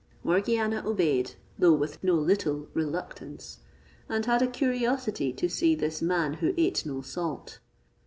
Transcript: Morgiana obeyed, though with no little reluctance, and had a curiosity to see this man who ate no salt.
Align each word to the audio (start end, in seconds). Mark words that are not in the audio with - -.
Morgiana 0.23 0.81
obeyed, 0.83 1.35
though 1.59 1.75
with 1.75 2.03
no 2.03 2.15
little 2.15 2.67
reluctance, 2.73 3.59
and 4.09 4.25
had 4.25 4.41
a 4.41 4.47
curiosity 4.47 5.31
to 5.33 5.47
see 5.47 5.75
this 5.75 6.01
man 6.01 6.33
who 6.41 6.55
ate 6.57 6.87
no 6.87 7.01
salt. 7.03 7.59